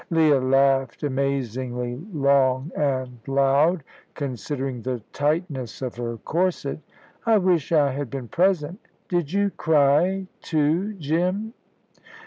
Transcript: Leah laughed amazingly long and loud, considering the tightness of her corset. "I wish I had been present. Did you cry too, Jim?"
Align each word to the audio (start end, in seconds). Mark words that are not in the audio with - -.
Leah 0.09 0.39
laughed 0.41 1.03
amazingly 1.03 2.03
long 2.11 2.71
and 2.75 3.19
loud, 3.27 3.83
considering 4.15 4.81
the 4.81 4.99
tightness 5.13 5.79
of 5.79 5.95
her 5.95 6.17
corset. 6.17 6.79
"I 7.23 7.37
wish 7.37 7.71
I 7.71 7.91
had 7.91 8.09
been 8.09 8.27
present. 8.27 8.79
Did 9.09 9.31
you 9.31 9.51
cry 9.51 10.25
too, 10.41 10.95
Jim?" 10.95 11.53